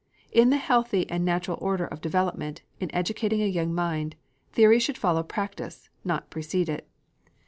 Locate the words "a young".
3.43-3.71